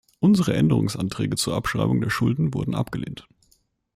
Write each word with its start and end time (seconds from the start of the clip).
Unsere 0.19 0.53
Änderungsanträge 0.55 1.35
zur 1.35 1.53
Abschreibung 1.55 2.01
der 2.01 2.09
Schulden 2.09 2.55
wurden 2.55 2.73
abgelehnt. 2.73 3.27